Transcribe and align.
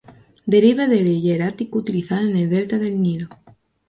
Deriva 0.47 0.87
del 0.87 1.21
hierático 1.21 1.77
utilizado 1.77 2.21
en 2.27 2.35
el 2.35 2.49
delta 2.49 2.79
del 2.79 2.99
Nilo. 2.99 3.29